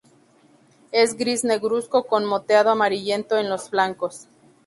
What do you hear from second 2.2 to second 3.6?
moteado amarillento en